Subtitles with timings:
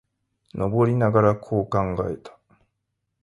[0.55, 2.35] 登りながら、こう考えた。